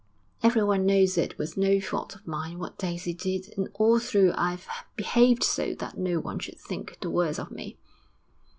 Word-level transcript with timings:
Everyone 0.41 0.87
knows 0.87 1.15
it 1.15 1.37
was 1.37 1.55
no 1.55 1.79
fault 1.79 2.15
of 2.15 2.25
mine 2.25 2.57
what 2.57 2.75
Daisy 2.79 3.13
did, 3.13 3.53
and 3.55 3.69
all 3.75 3.99
through 3.99 4.31
I've 4.35 4.65
behaved 4.95 5.43
so 5.43 5.75
that 5.75 5.95
no 5.95 6.19
one 6.19 6.39
should 6.39 6.57
think 6.59 6.97
the 7.01 7.11
worse 7.11 7.37
of 7.37 7.51
me.' 7.51 7.77